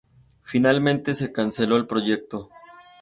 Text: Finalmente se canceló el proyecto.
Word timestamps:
Finalmente 0.41 1.13
se 1.13 1.31
canceló 1.31 1.77
el 1.77 1.85
proyecto. 1.85 2.49